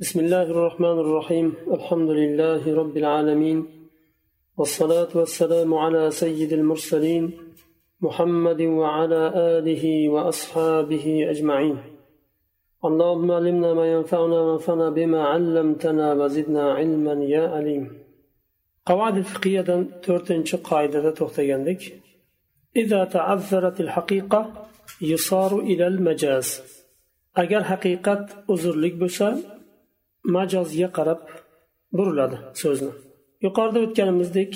[0.00, 3.58] بسم الله الرحمن الرحيم الحمد لله رب العالمين
[4.56, 7.24] والصلاة والسلام على سيد المرسلين
[8.00, 11.76] محمد وعلى آله وأصحابه أجمعين
[12.84, 17.84] اللهم علمنا ما ينفعنا وانفعنا بما علمتنا وزدنا علما يا عليم
[18.86, 21.82] قواعد الفقهية تورتنش قاعدة توختياندك
[22.76, 24.40] إذا تعذرت الحقيقة
[25.02, 26.48] يصار إلى المجاز
[27.42, 29.26] agar haqiqat uzrlik bo'lsa
[30.35, 31.19] majozga qarab
[31.97, 32.91] buriladi so'zni
[33.45, 34.51] yuqorida o'tganimizdek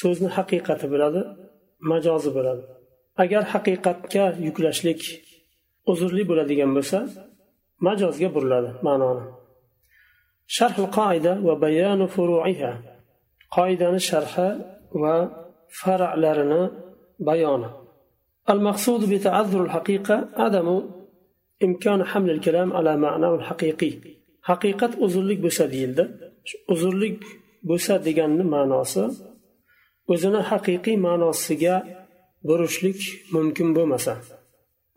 [0.00, 1.20] so'zni haqiqati bo'ladi
[1.90, 2.62] majozi bo'ladi
[3.22, 5.00] agar haqiqatga yuklashlik
[5.92, 6.98] uzrli bo'ladigan bo'lsa
[7.86, 9.24] majozga buriladi ma'noni
[10.56, 12.72] sharh qoida va bayanu furuiha
[13.56, 14.48] qoidani sharhi
[15.02, 15.14] va
[15.80, 16.62] faralarini
[17.28, 17.70] bayoni
[18.54, 20.68] المقصود بتعذر الحقيقة عدم
[21.64, 23.92] إمكان حمل الكلام على معناه الحقيقي
[24.48, 26.04] haqiqat uzrlik bo'lsa deyildi
[26.72, 27.18] uzrlik
[27.70, 29.04] bo'lsa deganni ma'nosi
[30.12, 31.76] o'zini haqiqiy ma'nosiga
[32.48, 33.00] burishlik
[33.34, 34.14] mumkin bo'lmasa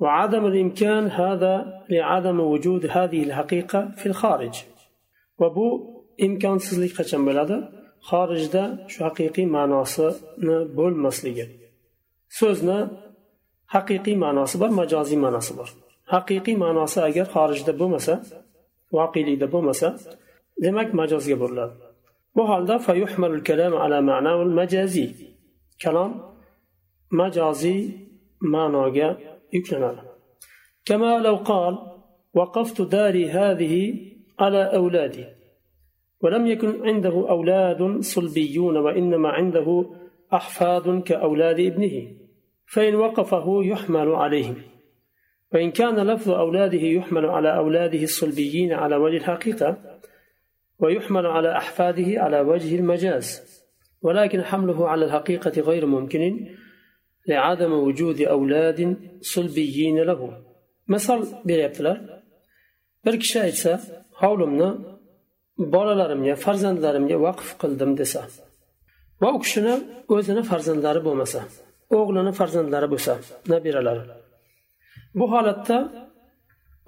[0.03, 1.53] وعدم الإمكان هذا
[1.89, 4.55] لعدم وجود هذه الحقيقة في الخارج
[5.41, 5.67] وبو
[6.25, 7.57] إمكان سزلك قچن bo'ladi
[8.09, 11.45] xorijda shu haqiqiy ma'nosini bo'lmasligi
[12.39, 12.79] so'zni
[13.75, 15.69] haqiqiy ma'nosi bor majoziy ma'nosi bor
[16.13, 18.13] haqiqiy ma'nosi agar xorijda bo'lmasa
[18.96, 19.88] voqelikda bo'lmasa
[20.64, 21.74] demak majozga buriladi
[22.36, 22.76] bu holda
[24.58, 25.10] majaziy
[25.82, 26.12] kalom
[27.20, 27.80] majoziy
[28.54, 29.08] ma'noga
[29.56, 30.08] yuklanadi
[30.88, 31.78] كما لو قال
[32.34, 33.74] وقفت داري هذه
[34.38, 35.24] على أولادي
[36.20, 39.90] ولم يكن عنده أولاد صلبيون وإنما عنده
[40.32, 42.12] أحفاد كأولاد ابنه
[42.66, 44.56] فإن وقفه يحمل عليهم.
[45.53, 49.77] وإن كان لفظ أولاده يحمل على أولاده الصلبيين على وجه الحقيقة
[50.79, 53.27] ويحمل على أحفاده على وجه المجاز
[54.01, 56.47] ولكن حمله على الحقيقة غير ممكن
[57.27, 60.43] لعدم وجود أولاد صلبيين له
[60.87, 61.97] مثل beryaptilar
[63.05, 63.71] bir kishi aytsa
[64.21, 64.69] hovlimni
[65.73, 68.21] bolalarimga farzandlarimga vaqf qildim desa
[69.21, 69.75] va u kishini
[70.15, 71.39] o'zini farzandlari bo'lmasa
[71.97, 73.13] o'g'lini farzandlari bo'lsa
[73.53, 74.03] nabiralari
[75.18, 75.78] bu holatda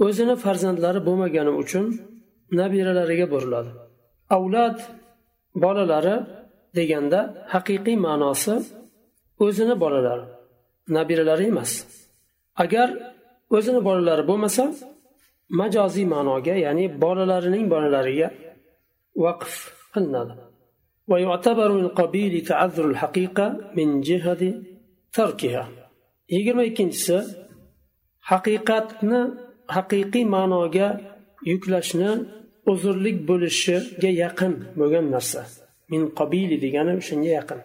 [0.04, 1.86] o'zini farzandlari bo'lmagani uchun
[2.58, 3.70] nabiralariga buriladi
[4.36, 4.78] avlad
[5.62, 6.16] bolalari
[6.76, 7.20] deganda
[7.54, 8.54] haqiqiy ma'nosi
[9.44, 10.26] o'zini bolalari
[10.96, 11.72] nabiralari emas.
[12.64, 12.88] Agar
[13.56, 14.64] o'zini bolalari bo'lmasa
[15.60, 18.28] majoziy ma'noga ya'ni bolalarining bolalariga
[19.24, 19.52] vaqf
[19.94, 20.34] qilinadi.
[26.34, 27.16] Yigirma ikkinchisi
[28.30, 29.20] haqiqatni
[29.76, 30.88] haqiqiy ma'noga
[31.50, 32.10] yuklashni
[32.72, 35.40] uzrlik bo'lishiga yaqin bo'lgan narsa.
[35.92, 37.60] Min qobili degani shunga yaqin.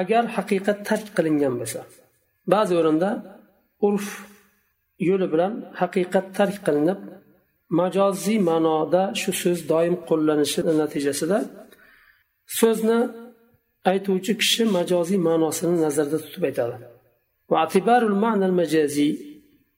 [0.00, 1.80] Agar haqiqat tark qilingan bo'lsa
[2.52, 3.10] ba'zi o'rinda
[3.86, 4.06] urf
[5.08, 7.00] yo'li bilan haqiqat tark qilinib
[7.80, 11.38] majoziy ma'noda shu so'z doim qo'llanishi natijasida
[12.58, 12.98] so'zni
[13.90, 16.76] aytuvchi kishi majoziy ma'nosini nazarda tutib aytadi.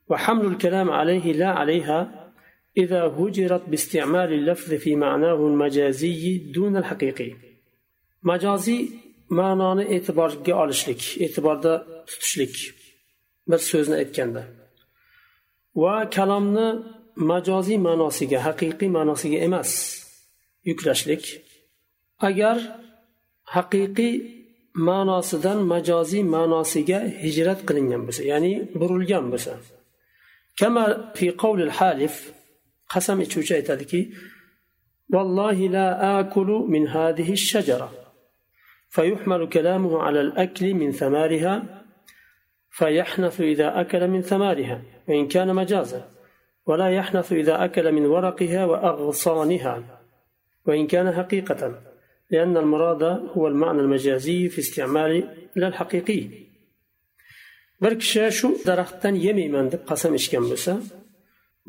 [0.10, 2.00] وحمل الكلام عليه لا عليها
[2.78, 7.32] إذا هجرت باستعمال اللفظ في معناه المجازي دون الحقيقي
[8.24, 8.90] مجازي
[9.38, 11.74] ma'noni e'tiborga olishlik e'tiborda
[12.10, 12.56] tutishlik
[13.50, 14.44] bir so'zni aytganda
[15.82, 16.68] va kalomni
[17.32, 19.72] majoziy ma'nosiga haqiqiy ma'nosiga emas
[20.70, 21.24] yuklashlik
[22.30, 22.58] agar
[23.56, 24.14] haqiqiy
[24.90, 29.54] ma'nosidan majoziy ma'nosiga hijrat qilingan bo'lsa ya'ni burilgan bo'lsa
[30.61, 32.15] kama fi qavlil halif
[32.93, 34.03] qasam ichuvchi aytadiki
[35.15, 37.89] والله لا آكل من هذه الشجرة.
[38.89, 41.85] فيحمل كلامه على الأكل من ثمارها
[42.71, 46.03] فيحنث إذا أكل من ثمارها وإن كان مجازا.
[46.67, 50.01] ولا يحنث إذا أكل من ورقها وأغصانها
[50.67, 51.83] وإن كان حقيقة
[52.31, 53.03] لأن المراد
[53.37, 56.29] هو المعنى المجازي في استعمال لا الحقيقي
[57.83, 60.73] bir kishi shu daraxtdan yemayman deb qasam ichgan bo'lsa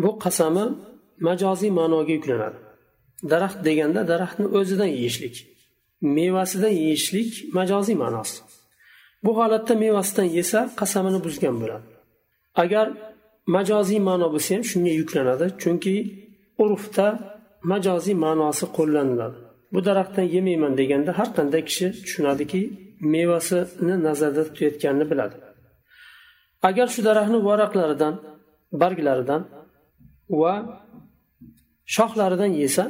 [0.03, 0.65] bu qasami
[1.27, 2.57] majoziy ma'noga yuklanadi.
[3.31, 5.35] Daraxt deganda daraxtni o'zidan yeyishlik
[6.17, 8.37] mevasidan yeyishlik majoziy ma'nosi.
[9.23, 11.87] Bu holatda mevasidan yesa qasamini buzgan bo'ladi.
[12.63, 12.87] Agar
[13.55, 15.95] majoziy ma'no bo'lsa ham shunga yuklanadi chunki
[16.63, 17.07] urfda
[17.71, 19.37] majoziy ma'nosi qo'llaniladi.
[19.73, 22.61] Bu daraxtdan yemayman deganda har qanday kishi tushunadiki
[23.13, 25.35] mevasini nazarda tutayotganini biladi.
[26.67, 28.13] Agar shu daraxtni varaqlaridan
[28.81, 29.41] barglaridan
[30.41, 30.53] va
[31.95, 32.85] shoxlaridan yesa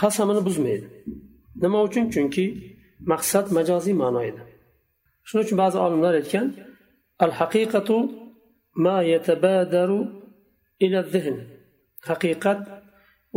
[0.00, 0.86] qasamini buzmaydi.
[1.62, 2.04] Nima uchun?
[2.14, 2.44] Chunki
[3.12, 4.42] maqsad majoziy ma'no edi.
[5.26, 6.46] Shuning uchun ba'zi olimlar aytgan
[7.24, 7.96] al haqiqatu
[8.84, 10.00] ma yatabadaru
[10.84, 11.36] ila zihn.
[12.08, 12.58] Haqiqat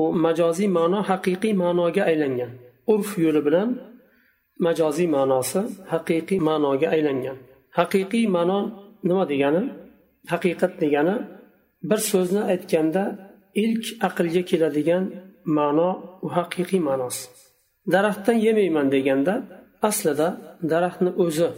[0.02, 2.52] u majoziy ma'no haqiqiy ma'noga aylangan.
[2.94, 3.70] Urf yo'li bilan
[4.66, 5.62] majoziy ma'nosi
[5.94, 7.38] haqiqiy ma'noga aylangan.
[7.78, 8.60] Haqiqiy ma'no
[9.09, 9.63] nima degani?
[10.31, 11.15] Haqiqat degani
[11.89, 13.04] bir so'zni aytganda
[13.63, 15.04] ilk aqlga keladigan
[15.57, 15.89] ma'no
[16.25, 17.24] u haqiqiy ma'nosi.
[17.94, 19.33] Daraxtdan yemayman deganda
[19.89, 20.27] aslida
[20.71, 21.50] daraxtni o'zi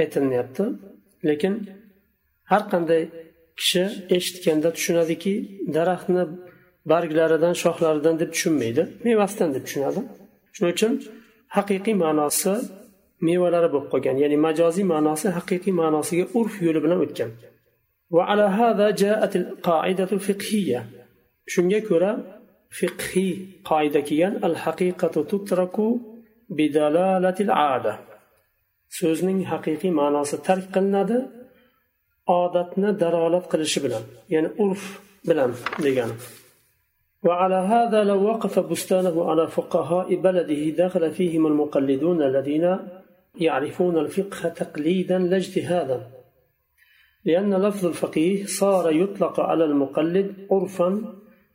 [0.00, 0.64] aytilyapti
[1.28, 1.54] lekin
[2.50, 3.02] har qanday
[3.58, 3.84] kishi
[4.16, 5.34] eshitganda tushunadiki
[5.76, 6.24] daraxtni
[6.92, 10.00] barglaridan shoxlaridan deb tushunmaydi mevasidan deb tushunadi.
[10.54, 10.92] Shuning uchun
[11.56, 12.52] haqiqiy ma'nosi
[13.27, 17.31] mevalari bo'lib qolgan ya'ni majoziy ma'nosi haqiqiy ma'nosiga urf yo'li bilan o'tgan
[21.53, 22.11] shunga ko'ra
[22.79, 23.31] fiqhiy
[23.69, 25.87] qoida kelgan al haqiqatu tutraku
[26.57, 27.93] bidalalatil ada
[28.99, 31.17] so'zning haqiqiy ma'nosi tark qilinadi
[32.41, 34.83] odatni dalolat qilishi bilan ya'ni urf
[35.29, 35.51] bilan
[35.85, 36.17] degani
[37.27, 42.65] وعلى هذا لو وقف بستانه على فقهاء بلده دخل فيهم المقلدون الذين
[43.35, 46.07] يعرفون الفقه تقليدا لا اجتهادا
[47.25, 50.89] لأن لفظ الفقيه صار يطلق على المقلد عرفا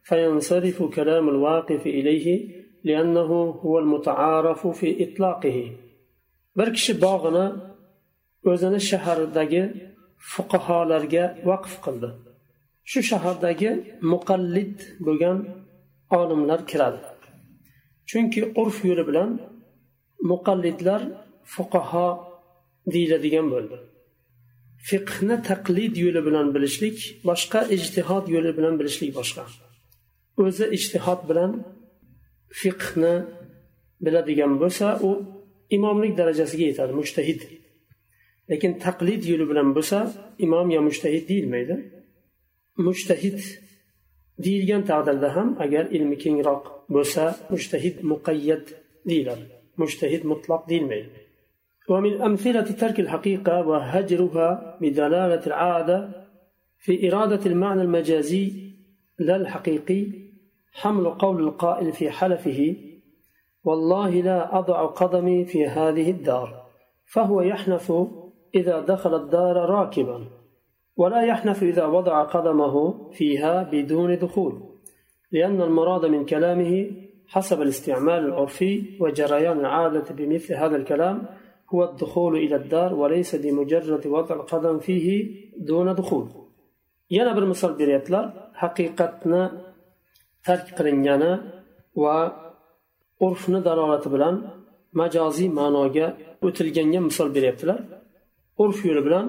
[0.02, 3.30] فينصرف كلام الواقف إليه لأنه
[3.64, 5.70] هو المتعارف في إطلاقه
[6.58, 7.46] bir kishi bog'ini
[8.50, 9.62] o'zini shahardagi
[10.32, 12.08] fuqarolarga vaqf qildi
[12.90, 13.70] shu shahardagi
[14.12, 14.76] muqallid
[15.06, 15.38] bo'lgan
[16.20, 17.00] olimlar kiradi
[18.10, 19.30] chunki urf yo'li bilan
[20.30, 21.00] muqallidlar
[21.53, 22.07] fuqaho
[22.93, 23.77] deyiladigan bo'ldi.
[24.89, 26.97] Fiqhni taqlid yo'li bilan bilishlik
[27.29, 29.43] boshqa ijtihod yo'li bilan bilishlik boshqa.
[30.43, 31.51] O'zi ijtihod bilan
[32.61, 33.15] fiqhni
[34.05, 35.11] biladigan bo'lsa u
[35.77, 37.41] imomlik darajasiga yetadi mushtahid
[38.51, 39.97] lekin taqlid yo'li bilan bo'lsa
[40.45, 41.75] imom yo mushtahid deyilmaydi.
[42.87, 43.39] Mushtahid
[44.45, 46.63] deyilgan taqdirda ham agar ilmi kengroq
[46.95, 47.23] bo'lsa
[47.53, 48.65] mushtahid muqayyat
[49.09, 49.45] deyiladi.
[49.81, 51.09] Mushtahid mutloq deyilmaydi.
[51.89, 56.09] ومن أمثلة ترك الحقيقة وهجرها بدلالة العادة
[56.79, 58.71] في إرادة المعنى المجازي
[59.19, 60.07] لا الحقيقي
[60.73, 62.75] حمل قول القائل في حلفه
[63.63, 66.65] والله لا أضع قدمي في هذه الدار
[67.05, 67.91] فهو يحنث
[68.55, 70.27] إذا دخل الدار راكبا
[70.95, 74.63] ولا يحنث إذا وضع قدمه فيها بدون دخول
[75.31, 76.91] لأن المراد من كلامه
[77.27, 81.25] حسب الاستعمال العرفي وجريان العادة بمثل هذا الكلام
[81.72, 85.06] هو الدخول إلى الدار وليس بمجرد وضع القدم فيه
[85.68, 86.26] دون دخول
[87.10, 88.24] yana bir misol beryaptilar
[88.62, 89.42] haqiqatni
[90.46, 91.32] tark qilingani
[92.02, 92.16] va
[93.26, 94.34] urfni dalolati bilan
[95.00, 96.06] majoziy ma'noga
[96.46, 97.78] o'tilganga misol beryaptilar
[98.62, 99.26] urf yo'li bilan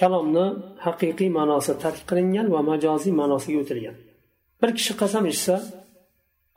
[0.00, 0.46] kalomni
[0.86, 3.96] haqiqiy ma'nosi tark qilingan va majoziy ma'nosiga o'tilgan
[4.60, 5.54] bir kishi qasam ichsa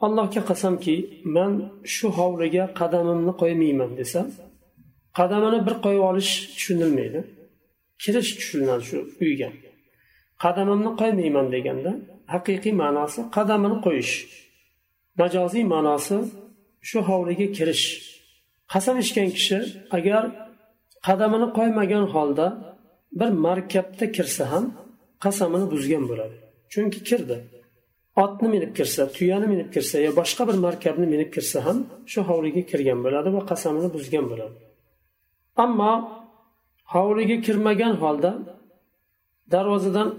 [0.06, 0.94] allohga qasamki
[1.36, 1.52] man
[1.94, 4.20] shu hovliga qadamimni qo'ymayman desa
[5.17, 7.19] qadamini bir qo'yib olish tushunilmaydi.
[8.03, 9.49] Kirish tushuniladi shu uyga.
[10.43, 11.91] Qadamimni qo'ymayman deganda
[12.33, 14.13] haqiqiy ma'nosi qadamini qo'yish.
[15.21, 16.17] Majoziy ma'nosi
[16.89, 17.85] shu hovliga kirish.
[18.73, 19.59] Qasam ichgan kishi
[19.97, 20.23] agar
[21.07, 22.47] qadamini qo'ymagan holda
[23.19, 24.65] bir markabda kirsa ham
[25.23, 26.35] qasamini buzgan bo'ladi.
[26.73, 27.37] Chunki kirdi.
[28.23, 31.77] Otni minib kirsa tuyani minib kirsa yo boshqa bir markabni minib kirsa ham
[32.11, 34.55] shu hovliga kirgan bo'ladi va qasamini buzgan bo'ladi.
[35.63, 35.93] Ammo
[36.93, 38.31] hovliga kirmagan holda
[39.51, 40.09] darvozadan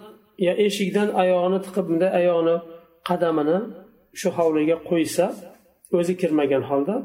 [0.47, 2.57] yo eshikdan oyog'ini tiqib bunday oyog'ini
[3.09, 3.59] qadamini
[4.21, 5.27] shu hovliga qo'ysa
[5.99, 6.97] o'zi kirmagan holda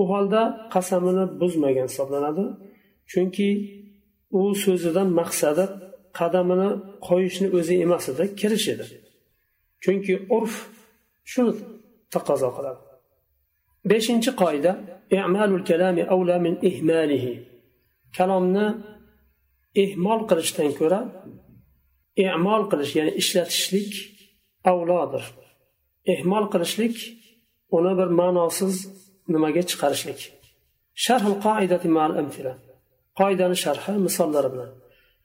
[0.00, 0.42] u holda
[0.74, 2.44] qasamini buzmagan hisoblanadi.
[3.12, 3.48] Chunki
[4.38, 5.64] u so'zidan maqsadi
[6.18, 6.70] qadamini
[7.08, 8.86] qo'yishni o'zi emas edi kirish edi.
[9.84, 10.54] Chunki urf
[11.32, 11.52] shuni
[12.14, 12.80] taqozo qiladi.
[13.90, 14.72] Beshinchi qoida
[18.17, 18.67] kalomni
[19.83, 20.99] ehmol qilishdan ko'ra
[22.27, 23.91] emol qilish ya'ni ishlatishlik
[24.71, 25.23] avlodir
[26.13, 26.95] ehmol qilishlik
[27.77, 28.75] uni bir ma'nosiz
[29.33, 30.21] nimaga chiqarishlik
[31.05, 32.53] شرح القاعدة مع الأمثلة
[33.15, 34.67] قاعدة شرح مصلى ربنا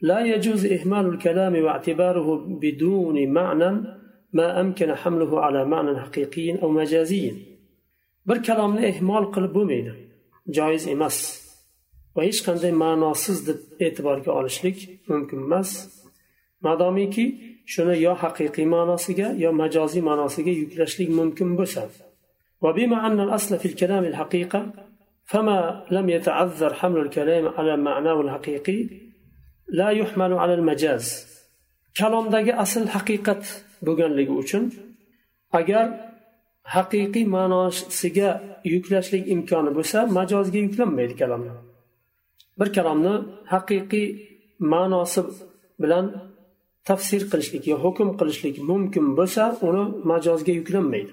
[0.00, 2.28] لا يجوز إهمال الكلام واعتباره
[2.62, 3.70] بدون معنى
[4.32, 7.50] ما أمكن حمله على معنى حقيقي أو مجازي
[8.28, 9.92] bir kalomni ehmol qilib bo'lmaydi
[10.56, 11.16] joiz emas
[12.16, 14.78] va hech qanday ma'nosiz deb e'tiborga olishlik
[15.10, 15.70] mumkin emas
[16.66, 17.26] madomiki
[17.72, 21.82] shuni yo haqiqiy ma'nosiga yo majoziy ma'nosiga yuklashlik mumkin bo'lsa
[22.64, 24.60] وبما أن الأصل في الكلام الحقيقة
[25.24, 25.58] فما
[25.90, 28.78] لم يتعذر حمل الكلام على معناه الحقيقي
[29.68, 31.06] لا يحمل على المجاز
[31.98, 33.42] kalomdagi asl haqiqat
[33.86, 34.64] bo'lganligi uchun
[35.58, 35.86] agar
[36.74, 38.30] haqiqiy ma'nosiga
[38.74, 41.52] yuklashlik imkoni bo'lsa majozga yuklanmaydi kalomni
[42.58, 43.14] bir kalomni
[43.52, 44.08] haqiqiy
[44.72, 45.22] ma'nosi
[45.82, 46.06] bilan
[46.88, 51.12] tafsir qilishlik yo hukm qilishlik mumkin bo'lsa uni majozga yuklanmaydi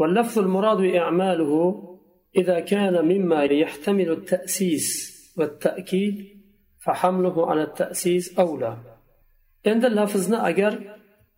[0.00, 1.52] واللفظ المراد إعماله
[2.40, 4.88] إذا كان مما يحتمل التأسيس
[5.38, 6.16] والتأكيد
[6.84, 8.72] فحمله على التأسيس أولى
[9.64, 10.72] endi lafzni agar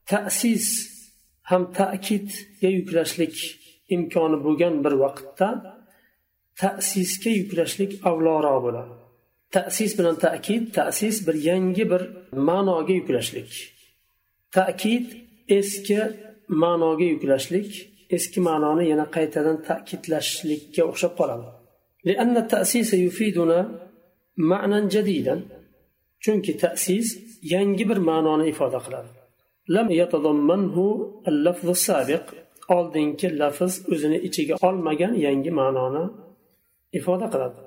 [0.06, 0.66] tasis
[1.50, 3.36] ham ta'kidga yuklashlik
[3.94, 5.48] imkoni bo'lgan bir vaqtda
[6.60, 8.92] tasisga yuklashlik avloroq bo'ladi
[9.56, 12.02] tasis bilan ta'kid tasis bir yangi bir
[12.48, 13.50] ma'noga yuklashlik
[14.58, 15.06] ta'kid
[15.58, 15.98] eski
[16.62, 17.70] ma'noga yuklashlik
[18.16, 21.48] eski ma'noni yana qaytadan ta'kidlashlikka o'xshab qoladi
[22.08, 23.58] لأن التأسيس يفيدنا
[24.36, 25.36] معنى جديدا
[26.24, 27.06] chunki tasis
[27.54, 29.10] yangi bir ma'noni ifoda qiladi
[29.74, 30.84] lam yatadammanhu
[31.30, 32.24] al-lafz sabiq
[32.76, 36.04] oldingi lafz o'zini ichiga olmagan yangi ma'noni
[36.98, 37.60] ifoda qiladi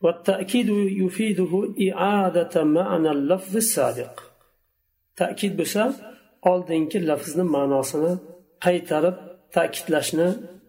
[0.00, 0.68] والتأكيد
[1.02, 4.20] يفيده إعادة معنى اللفظ السابق.
[5.16, 6.10] تأكيد بسا
[6.42, 8.12] oldingi lafzni ma'nosini
[8.64, 9.16] qaytarib
[9.54, 10.28] ta'kidlashni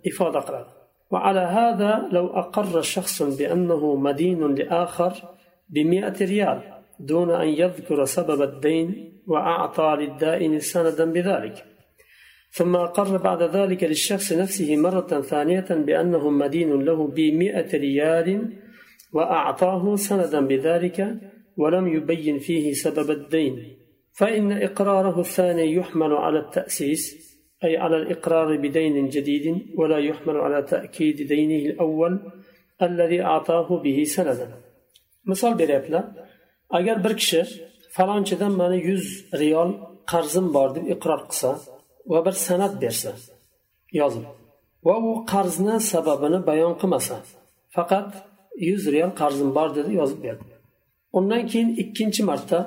[0.10, 0.72] ifoda qiladi
[1.14, 5.14] وعلى هذا لو أقر شخص بأنه مدين لآخر
[5.70, 6.60] بمئة ريال
[7.00, 8.88] دون أن يذكر سبب الدين
[9.28, 11.66] وأعطى للدائن سندا بذلك.
[12.52, 18.28] ثم أقر بعد ذلك للشخص نفسه مرة ثانية بأنه مدين له بمئة ريال
[19.13, 20.99] وأعطاه سندا بذلك
[21.57, 23.77] ولم يبين فيه سبب الدين
[24.13, 27.03] فإن إقراره الثاني يحمل على التأسيس
[27.65, 29.47] أي على الإقرار بدين جديد
[29.79, 32.33] ولا يحمل على تأكيد دينه الأول
[32.83, 34.49] الذي أعطاه به سندا
[35.27, 36.27] مثال بريبلا
[36.71, 37.41] agar bir kishi
[37.97, 39.07] falonchidan mani yuz
[39.41, 39.71] riyol
[40.11, 41.51] qarzim bor deb iqror qilsa
[42.13, 43.13] va bir san'at bersa
[44.01, 44.25] yozib
[44.87, 47.17] va u qarzni sababini bayon qilmasa
[47.77, 48.09] faqat
[48.58, 50.44] yuz real qarzim bor dedi yozib berdi.
[51.14, 52.60] Undan keyin ikkinchi marta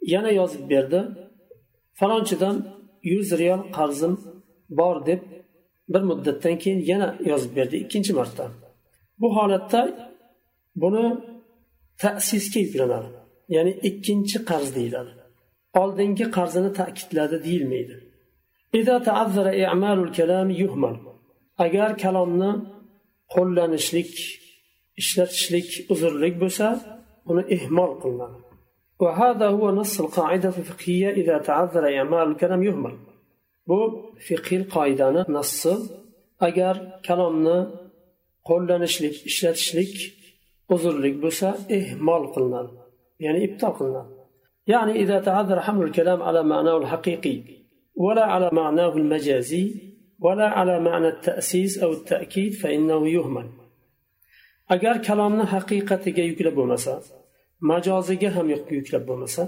[0.00, 1.00] yana yozib berdi.
[1.94, 2.56] Falonchidan
[3.02, 4.20] yuz real qarzim
[4.70, 5.20] bor deb
[5.88, 8.50] bir muddatdan keyin yana yozib berdi ikkinchi marta.
[9.20, 10.10] Bu holatda
[10.76, 11.16] buni
[12.02, 13.08] ta'sisga yuklanadi
[13.48, 15.10] ya'ni ikkinchi qarz deyiladi.
[15.74, 17.94] Oldingi qarzini ta'kidladi deyilmaydi.
[21.64, 22.50] Agar kalomni
[23.34, 24.12] qo'llanishlik
[25.00, 26.66] ishlatishlik uzrlik bo'lsa
[27.30, 28.38] uni ehmol qilinadi
[29.00, 32.94] وهذا هو نص القاعدة الفقهية إذا تعذر يماء الكلام يهمل.
[33.66, 33.78] بو
[34.28, 35.68] فقه القاعدة نص
[36.40, 36.76] أجر
[37.06, 37.70] كلامنا
[38.44, 39.94] قلنا نشلك إشلتشلك
[40.72, 42.70] أذرلك بسا إهمال قلنا.
[43.20, 44.06] يعني إبطال قلنا.
[44.66, 47.42] يعني إذا تعذر حمل الكلام على معناه الحقيقي
[47.94, 49.74] ولا على معناه المجازي
[50.20, 53.48] ولا على معنى التأسيس أو التأكيد فإنه يهمل.
[54.74, 56.92] Agar kalomni haqiqatiga yuklab bo'lmasa
[57.70, 58.46] majoziga ham
[58.78, 59.42] yuklab bo'lmasa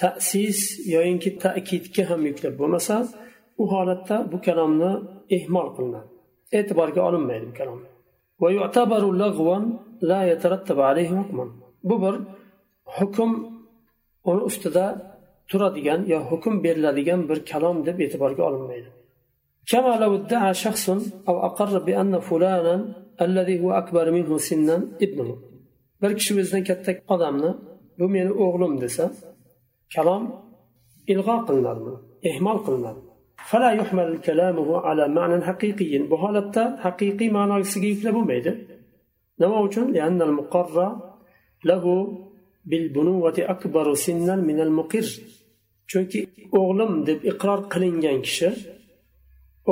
[0.00, 0.60] tasis
[0.94, 2.96] yoyinki ta'kidga ham yuklab bo'lmasa
[3.62, 4.92] u holatda bu kalomni
[5.36, 6.08] ehmol qilinadi.
[6.58, 7.80] E'tiborga olinmaydi bu kalom.
[11.88, 12.14] Bu bir
[12.96, 13.30] hukm
[14.30, 14.86] uni ustida
[15.50, 18.88] turadigan yo hukm beriladigan bir kalom deb e'tiborga olinmaydi.
[23.19, 25.51] كما لو ادعى شخص أو أقر بأن فلانا الذي هو أكبر منه سنا ابنه
[26.01, 27.51] bir kishi o'zidan katta odamni
[27.99, 29.11] bu meni o'g'lim desa
[29.95, 30.23] kalom
[31.07, 31.91] ilg'o qilinadi
[32.23, 33.01] ehmol qilinadi
[33.49, 38.51] فلا يحمل كلامه على معنى حقيقي bu holatda haqiqiy ma'nosiga yuklab bo'lmaydi
[39.39, 40.97] nima uchun لأن المقر
[41.65, 41.85] له
[42.65, 45.07] بالبنوة أكبر سنا من المقر
[45.91, 46.19] chunki
[46.51, 48.49] o'g'lim deb iqror qilingan kishi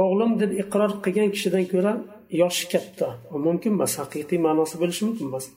[0.01, 1.93] o'g'lim deb iqror qilgan kishidan ko'ra
[2.41, 3.07] yoshi katta
[3.45, 5.47] mumkin emas haqiqiy ma'nosi bo'lishi mumkin emas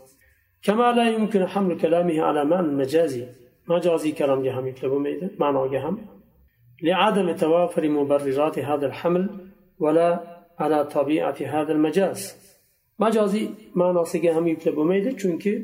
[0.67, 3.25] كما لا يمكن حمل كلامه على معنى مجازي
[3.69, 5.95] مجازي كلام جهم يكلب ميدا معنى جهم
[6.83, 9.25] لعدم توافر مبررات هذا الحمل
[9.79, 10.09] ولا
[10.59, 12.21] على طبيعة هذا المجاز
[12.99, 14.01] مجازي معنى
[14.37, 15.55] هم يكلب ميدا چونكي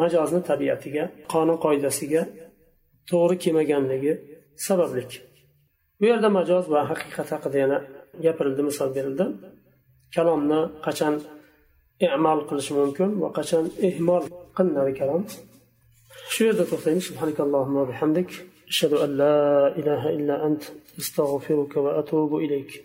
[0.00, 2.22] majozni tabiatiga qonun qoidasiga
[3.10, 4.12] to'g'ri kelmaganligi
[4.66, 5.10] sabablik
[5.98, 7.78] bu yerda majoz va haqiqat haqida yana
[8.24, 9.24] gapirildi misol berildi
[10.14, 11.14] kalomni qachon
[12.06, 14.24] e'mol qilish mumkin va qachon ehmol
[14.56, 15.22] qilinadi kalom
[16.32, 17.06] shu yerda to'xtaymiz
[18.68, 20.62] أشهد أن لا إله إلا أنت
[20.98, 22.84] أستغفرك وأتوب إليك